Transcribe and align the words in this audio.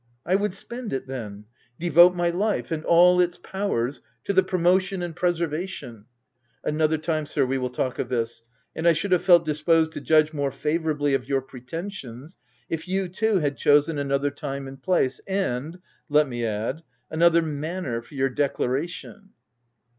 "I 0.25 0.33
would 0.33 0.55
spend 0.55 0.93
it, 0.93 1.05
then— 1.05 1.45
devote 1.77 2.15
my 2.15 2.31
life— 2.31 2.71
and 2.71 2.83
all 2.85 3.21
its 3.21 3.37
powers 3.37 4.01
to 4.23 4.33
the 4.33 4.41
promotion 4.41 5.03
and 5.03 5.15
pre 5.15 5.29
servation 5.29 6.05
—""Another 6.63 6.97
time, 6.97 7.27
sir, 7.27 7.45
we 7.45 7.59
will 7.59 7.69
talk 7.69 7.99
of 7.99 8.09
this— 8.09 8.41
and 8.75 8.87
I 8.87 8.93
should 8.93 9.11
have 9.11 9.21
felt 9.21 9.45
disposed 9.45 9.91
to 9.91 10.01
judge 10.01 10.33
more 10.33 10.49
favourably 10.49 11.13
of 11.13 11.29
your 11.29 11.43
pretensions, 11.43 12.37
if 12.67 12.87
you 12.87 13.09
too 13.09 13.41
had 13.41 13.57
chosen 13.57 13.99
another 13.99 14.31
time 14.31 14.67
and 14.67 14.81
place, 14.81 15.21
and— 15.27 15.77
let 16.09 16.27
me 16.27 16.43
add— 16.43 16.81
another 17.11 17.43
manner 17.43 18.01
for 18.01 18.15
your 18.15 18.31
declara 18.31 18.89
tion." 18.89 19.29